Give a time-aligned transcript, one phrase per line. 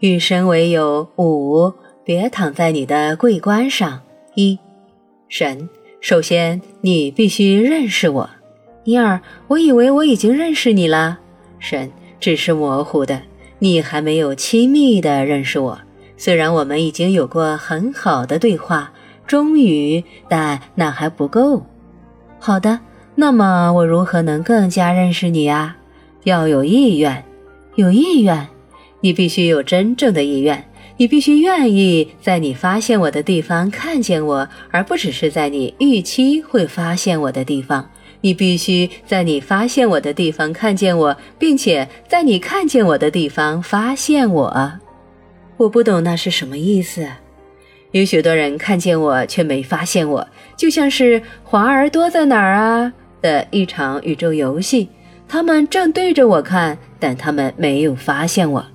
[0.00, 1.70] 与神为友五，
[2.02, 4.00] 别躺在你的桂冠上。
[4.34, 4.58] 一，
[5.28, 5.68] 神，
[6.00, 8.30] 首先你必须认识我。
[8.84, 11.18] 一二，我以为我已经认识你了。
[11.58, 13.20] 神，只是模糊的，
[13.58, 15.78] 你还没有亲密的认识我。
[16.16, 18.90] 虽然我们已经有过很好的对话，
[19.26, 21.62] 终于，但那还不够。
[22.38, 22.80] 好的，
[23.14, 25.76] 那么我如何能更加认识你啊？
[26.24, 27.22] 要有意愿，
[27.74, 28.48] 有意愿。
[29.00, 30.64] 你必须有真正的意愿，
[30.98, 37.90] 你必须愿意在你发现我的地方看见我，而不只是在你预期会发现我的地方。
[38.22, 44.72] 你必须在你发现我的地方看见我，并且在你看见我的地方发现我。
[45.56, 47.06] 我不懂那是什么意思。
[47.92, 52.92] 有许多人看见我却没发现我，就像是华儿多在哪儿啊
[53.22, 54.90] 的一场宇宙游戏。
[55.26, 58.66] 他们正对着我看，但他们没有发现我。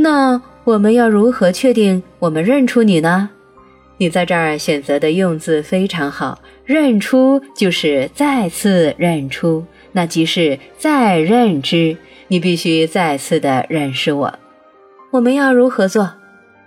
[0.00, 3.30] 那我们要如何确定我们认出你呢？
[3.96, 11.96] 你在这儿选择的用字非常好，认出就是再次认出，那即是再认知。
[12.28, 14.38] 你必须再次的认识我。
[15.10, 16.12] 我们要如何做？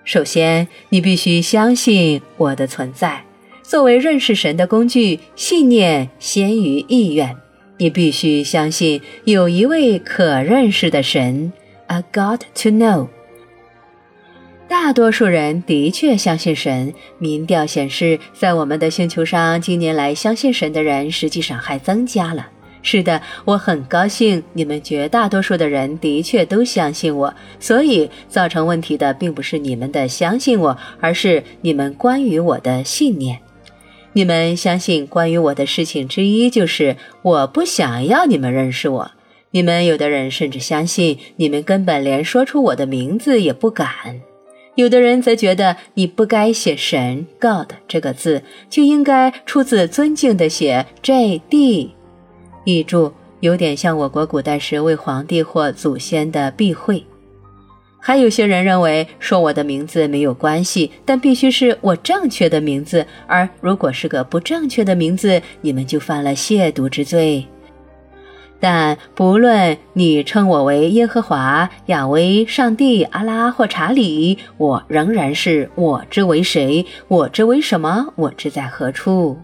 [0.03, 3.23] 首先，你必须相信我的存在。
[3.61, 7.37] 作为认识神的工具，信念先于意愿。
[7.77, 11.53] 你必须相信有一位可认识的神
[11.87, 13.07] ，a God to know。
[14.71, 16.93] 大多数人的确相信神。
[17.17, 22.47] 民调显示，在我们的星球上，近年来相信神的人实际上还增加了。
[22.81, 27.33] 是的，我很高兴你们绝大多数的人的确都相信我。
[27.59, 33.39] 所以，造成问题的并不是你们的相信我，而是你们关于我的信念。
[34.13, 39.11] 你们相信关于我的事情之一就是我不想要你们认识我。
[39.51, 44.21] 你们有的人甚至相信你们根本连说出我的名字也不敢。
[44.75, 51.91] 有的人则觉得你不该写“神 ”（God） 这个字，就应该出自尊敬的写 “J.D.”。
[52.63, 53.11] 译注
[53.41, 57.03] 有点像我国古代时为皇帝或祖先的避讳。
[57.99, 67.45] 还有些人认为说我的名字没有关系，但必须是我正确的名字，而如果是个不正确的名字，你们就犯了亵渎之罪。
[68.61, 79.37] 但不论你称我为耶和华、亚威、上帝、阿拉或查理，我仍然是我之为谁，我之为什么，我之在何处。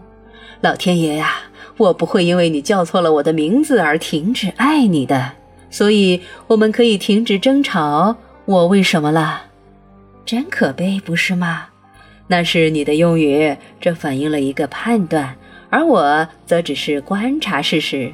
[0.60, 1.32] 老天爷呀，
[1.76, 5.32] 我不会因为你叫错了我的名字而停止爱你的。
[5.68, 8.16] 所以我们可以停止争吵。
[8.44, 9.42] 我为什么了？
[10.24, 11.66] 真可悲，不是吗？
[12.28, 15.34] 那是你的用语，这反映了一个判断，
[15.70, 18.12] 而我则只是观察事实。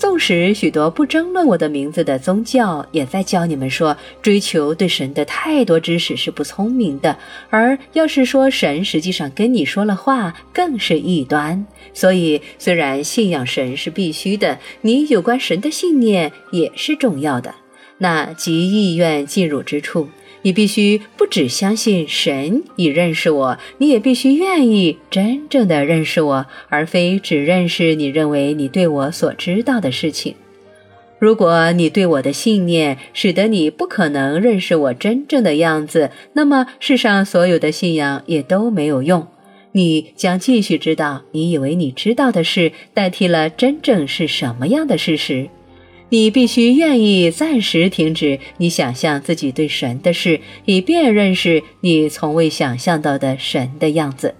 [0.00, 7.18] 纵使许多不争论我的名字的宗教也在教你们说，追求对神的太多知识是不聪明的，
[7.50, 11.66] 而要是说神实际上跟你说了话，更是异端。
[11.92, 17.54] 所以，虽然信仰神是必须的，你有关神的信念也是重要的。
[17.98, 20.08] 那即意愿进入之处。
[20.42, 30.34] 你必须不只相信神已认识我，你也必须愿意真正的认识我，而非只认识你认为你对我所知道的事情。
[31.18, 39.26] 如果你对我的信念使得你不可能认识我真正的样子，那么世上所有的信仰也都没有用。
[39.72, 45.50] 你将继续知道你以为你知道的事，代替了真正是什么样的事实。
[46.10, 54.34] 你必须愿意暂时停止你想象自己对神的事，以便认识你从未想象到的神的样子，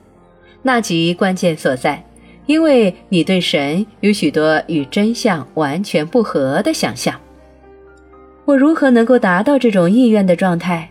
[0.62, 2.04] 那即关键所在。
[2.46, 7.18] 因为你对神有许多与真相完全不合的想象。
[8.44, 10.90] 我如何能够达到这种意愿的状态？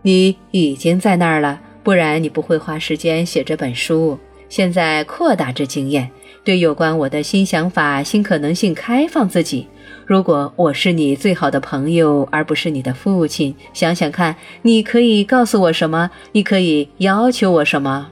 [0.00, 4.18] 你已经在那儿了，不然你不会花时间写这本书。
[4.48, 6.08] 现在扩大这经验，
[6.42, 9.66] 对有关我的新想法、新可能性开放自己。
[10.08, 16.10] 如果我是你最好的朋友，而不是你的父亲，想想看，你可以告诉我什么？
[16.32, 18.08] 你可以要求我什么？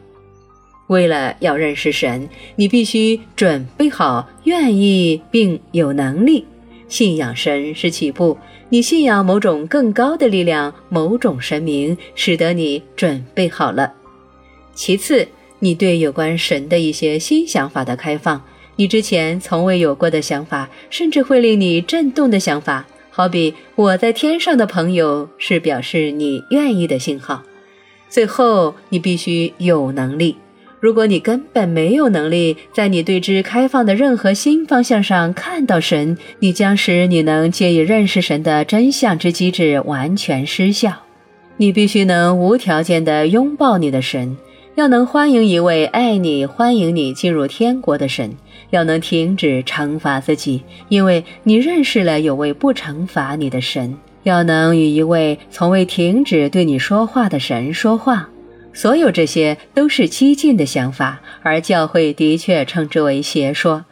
[0.89, 6.45] 为了要认识神，你必须准备好、愿意并有能力。
[6.87, 8.37] 信仰神是起步，
[8.69, 13.91] 你信仰某种更高的力量、某种神明，使得你准备好了。
[14.75, 15.27] 其次，
[15.61, 18.45] 你对有关神的一些新想法的开放。
[18.79, 27.43] 你之前从未有过的想法，甚至会令你震动的想法，好比我在天上的朋友，是表示你愿意的信号。
[28.11, 30.37] 最后，你必须有能力。
[30.79, 40.93] 如果你根本没有能力在你对之开放的任何新方向上看到神，你将使你能借以认识神的真相之机制完全失效。
[41.57, 44.37] 你必须能无条件地拥抱你的神，
[44.75, 48.37] 要能欢迎一位爱你、欢迎你进入天国的神，
[48.71, 58.29] 要能停止惩罚自己，因为你认识了有位不惩罚你的神，要能与一位从未停止对你说话的神说话。
[58.73, 63.87] 所有这些都是激进的想法，而教会的确称之为邪说。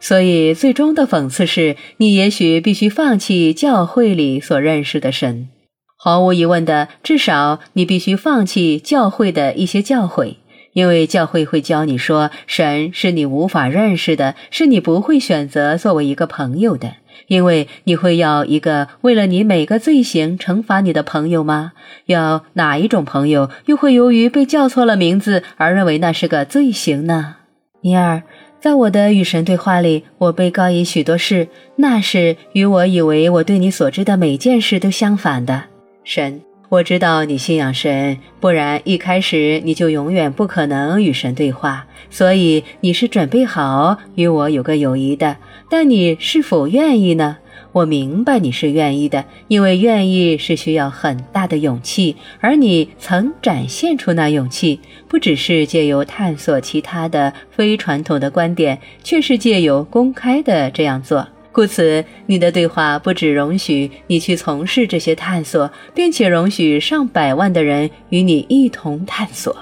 [0.00, 5.48] 所以，最终的讽刺是，你也许必须放弃教会里所认识的神。
[5.96, 10.36] 毫无疑问的，至少你必须放弃教会的一些教诲，
[10.72, 16.94] 因为教会会教你说，神是你无法认识的，是你不会选择作为一个朋友的，
[17.26, 21.72] 因为你会要一个为了你每个罪行惩罚你的朋友吗？
[22.06, 27.36] 要哪一种朋友又会由于被叫错了名字而认为那是个罪行呢？
[27.82, 28.22] 尼尔，
[28.60, 35.64] 在我的与神对话里，我被告以许多事，那是与我以为我对你所知的每件事都相反的。
[36.04, 36.40] 神，
[36.72, 41.86] 我知道你信仰神，不然一开始你就永远不可能与神对话。
[42.08, 45.36] 所以你是准备好与我有个友谊的，
[45.68, 47.36] 但你是否愿意呢？
[47.72, 61.28] 我明白你是愿意的，因为愿意是需要很大的勇气，而你曾展现出那勇气，不只是借由探索其他的非传统的观点，却是借由公开的这样做。
[61.52, 69.54] 故此，你的对话不只容许你去从事这些探索，并且容许上百万的人与你一同探索。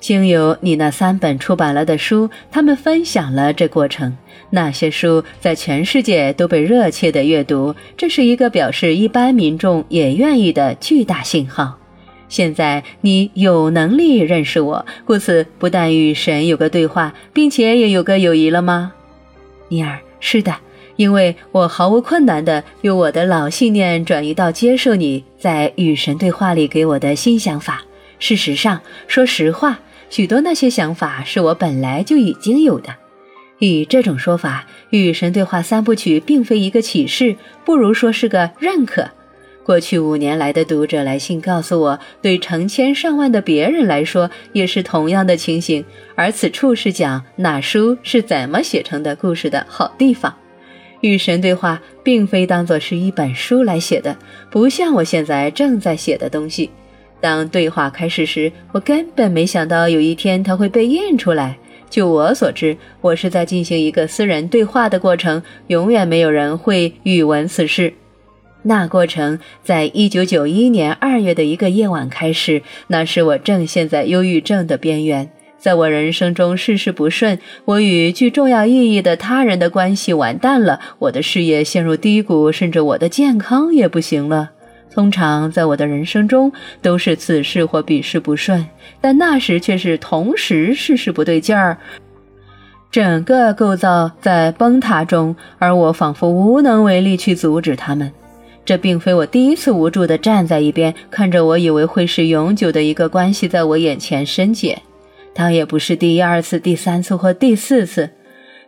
[0.00, 4.16] 经由你那三本出版了的书，他们分享了这过程。
[4.48, 11.76] 那些书在全世界都被热切的阅读，这是一个表示一般民众也愿意的巨大信号。
[12.30, 18.94] 现在你有能力认识我，故此不但与神有个对话，并且也有个友谊了吗？
[19.68, 20.56] 尼尔，是的。
[21.00, 27.82] 因为我毫无困难地由我的老信念转移到接受你在与神对话里给我的新想法。
[28.18, 29.80] 事实上，说实话，
[30.10, 32.94] 许多那些想法是我本来就已经有的。
[33.60, 39.08] 以这种说法，与神对话三部曲并非一个启示，不如说是个认可。
[39.64, 45.82] 过去五年来的读者来信告诉我，对成千上万的别人来说也是同样的情形。
[46.14, 50.36] 而此处是讲那书是怎么写成的故事的好地方。
[51.00, 54.16] 与神对话，并非当作是一本书来写的，
[54.50, 56.70] 不像我现在正在写的东西。
[57.20, 61.58] 当对话开始时，我根本没想到有一天它会被印出来。
[61.90, 67.92] 就我所知，我是在进行一个私人对话的过程，永远没有人会语闻此事。
[68.62, 75.30] 那过程在一九九一年二月的一个夜晚开始，那是我正陷在忧郁症的边缘。
[75.60, 84.52] 在我人生中事事不顺，我与具重要意义的他人的关系完蛋了，我的事业陷入低谷，甚至我的健康也不行了。
[84.90, 88.66] 通常在我的人生中都是此事或彼事不顺，
[89.02, 91.76] 但那时却是同时事事不对劲儿，
[92.90, 98.10] 整个构造在崩塌中，而我仿佛无能为力去阻止他们。
[98.64, 104.80] 这并非我第一次无助地站在一边，看着我以为会是永久的一个关系在我眼前深解。
[105.34, 108.10] 倒也不是第二次、第三次或第四次。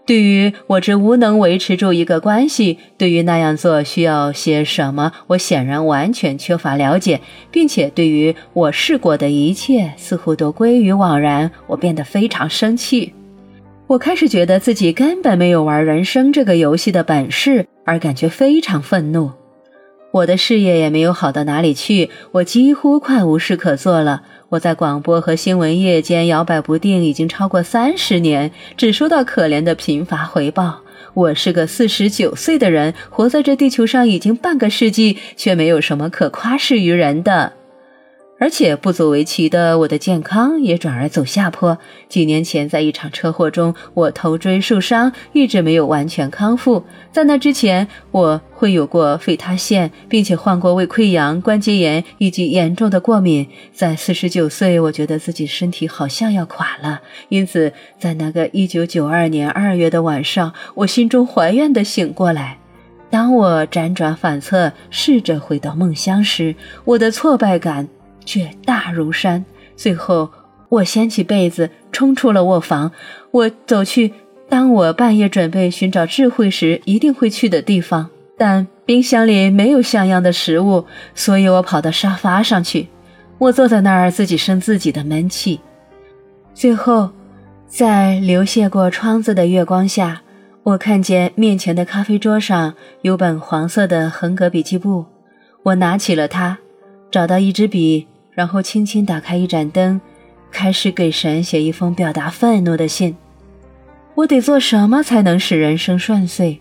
[0.04, 7.21] 对于我这无能维持住一个关系，对于那样做需要些什么，我显然完全缺乏了解，
[7.52, 11.49] 并且对于我试过的一切似乎都归于枉然。
[11.69, 13.14] 我变得非常生气，
[13.87, 19.31] 我开始觉得自己根本没有玩人生这个游戏的本事，而感觉非常愤怒。
[20.12, 24.23] 我的事业也没有好到哪里去，我几乎快无事可做了。
[24.50, 30.81] 我在广播和新闻业间摇摆不定，已经超过三十年，只收到可怜的贫乏回报。
[31.14, 37.54] 我是个四十九岁的人，活在这地球上已经半个世纪，却没有什么可夸世于人的。
[38.42, 41.78] 而且不足为奇的，我的健康也转而走下坡。
[42.08, 46.82] 几年前，在一场车祸中，我头椎受伤，一直没有完全康复。
[47.12, 53.46] 在那之前，我会有过肺塌陷，并且患过胃溃疡、关节炎以及严重的过敏。
[53.72, 57.00] 在四十九岁，我觉得自己身体好像要垮了。
[57.28, 62.58] 因此，在那个一九九二年二月的晚上，我心中怀怨地醒过来。
[63.08, 67.87] 当我辗转反侧，试着回到梦乡时，我的挫败感。
[68.25, 69.45] 却大如山。
[69.76, 70.31] 最后，
[70.69, 72.91] 我掀起被子，冲出了卧房。
[73.31, 74.12] 我走去，
[74.49, 78.09] 当我半夜准备寻找智慧时一定会去的地方。
[78.38, 82.88] 但冰箱里没有像样的食物，所以我跑到沙发上去。
[83.38, 85.61] 我坐在那儿，自己生自己的闷气。
[86.55, 87.11] 最后，
[87.67, 90.23] 在流泻过窗子的月光下，
[90.62, 95.05] 我看见面前的咖啡桌上有本黄色的横格笔记簿。
[95.64, 96.59] 我拿起了它。
[97.11, 100.00] 找到一支笔，然后轻轻打开一盏灯，
[100.50, 103.16] 开始给神写一封表达愤怒的信。
[104.14, 106.58] 我得做什么才能使人生顺遂？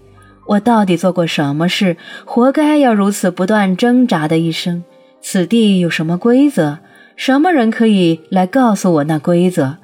[0.48, 4.84] 我到底做过什么事，活该要如此不断挣扎的一生？
[5.22, 6.80] 此地有什么规则？
[7.16, 9.78] 什么人可以来告诉我那规则？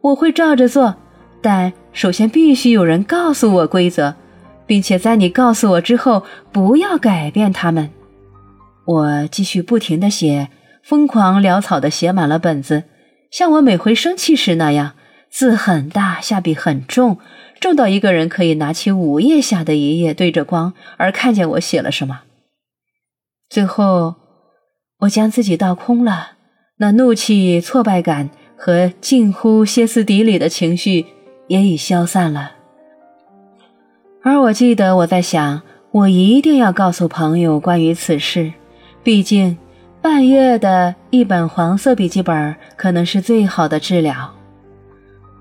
[0.00, 0.94] 我会照着做，
[1.42, 4.14] 但首先必须有人告诉我规则，
[4.66, 6.22] 并且在你告诉我之后，
[6.52, 7.90] 不要改变他们。
[8.84, 10.48] 我继续不停地写，
[10.84, 12.84] 疯狂潦草地写满了本子，
[13.30, 14.92] 像我每回生气时那样，
[15.30, 17.18] 字很大，下笔很重，
[17.58, 22.20] 重到一个人可以拿起五页下的一页对着光而看见我写了什么。
[23.48, 24.16] 最后，
[25.00, 26.32] 我将自己倒空了，
[26.76, 31.06] 那怒气、挫败感和近乎歇斯底里的情绪
[31.48, 32.52] 也已消散了。
[34.22, 35.62] 而我记得我在想，
[35.92, 38.52] 我一定要告诉朋友关于此事。
[39.02, 39.56] 毕竟，
[40.04, 44.34] 半夜的一本黄色笔记本可能是最好的治疗。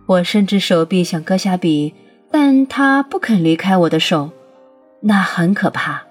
[0.06, 1.94] 我伸直手臂想割下笔，
[2.32, 4.30] 但它不肯离开我的手，
[5.02, 6.02] 那很可怕。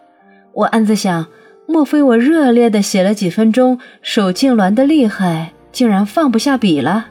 [0.53, 1.27] 我暗自想：
[1.67, 7.07] 莫非我热烈的写了几分钟，手痉挛的厉害，竟然放不下笔了？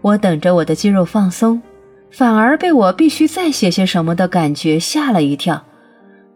[0.00, 1.62] 我等着我的肌肉放松，
[2.10, 5.62] 反而被我必须再写些什么的感觉吓了一跳。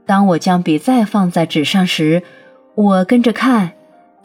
[0.07, 2.23] 当我将笔再放在纸上时，
[2.77, 3.73] 我跟着看，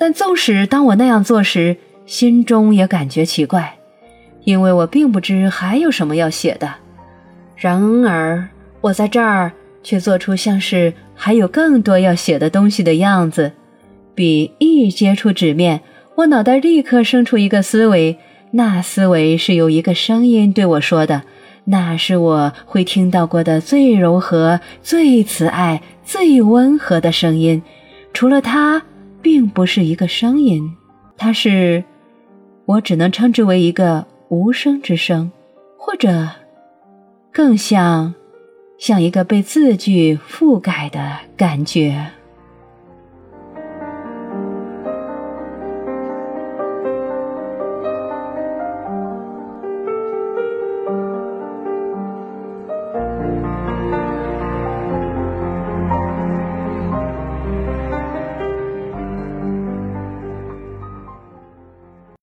[0.01, 1.77] 但纵使当我那样做时，
[2.07, 3.75] 心中也感觉奇怪，
[4.45, 6.73] 因为我并不知还有什么要写的。
[7.55, 8.49] 然而，
[8.81, 9.51] 我在这儿
[9.83, 13.51] 却做出像是还有更多要写的东西的样子。
[14.15, 15.81] 笔一接触纸面，
[16.15, 18.17] 我脑袋立刻生出一个思维，
[18.53, 21.21] 那思维是由一个声音对我说的，
[21.65, 27.61] 那是我会听到过的最柔和、最慈爱、最温和的声音。
[28.13, 28.81] 除了它，
[29.21, 30.75] 并不是一个声音，
[31.17, 31.83] 它是，
[32.65, 35.31] 我只能称之为一个无声之声，
[35.77, 36.29] 或者，
[37.31, 38.13] 更像，
[38.77, 42.07] 像一个被字句覆盖的感觉。